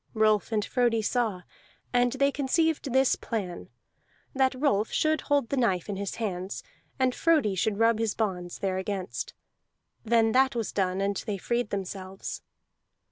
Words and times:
Rolf 0.15 0.51
and 0.51 0.65
Frodi 0.65 1.03
saw; 1.03 1.43
and 1.93 2.13
they 2.13 2.31
conceived 2.31 2.91
this 2.91 3.15
plan, 3.15 3.69
that 4.33 4.55
Rolf 4.59 4.89
should 4.91 5.21
hold 5.21 5.49
the 5.49 5.57
knife 5.57 5.89
in 5.89 5.95
his 5.95 6.15
hands, 6.15 6.63
and 6.97 7.13
Frodi 7.13 7.53
should 7.53 7.77
rub 7.77 7.99
his 7.99 8.15
bonds 8.15 8.57
thereagainst. 8.61 9.33
Then 10.03 10.31
that 10.31 10.55
was 10.55 10.71
done, 10.71 11.01
and 11.01 11.17
they 11.27 11.37
freed 11.37 11.69
themselves. 11.69 12.41